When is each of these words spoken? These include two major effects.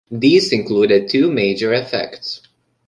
These 0.09 0.51
include 0.51 1.09
two 1.09 1.31
major 1.31 1.73
effects. 1.75 2.41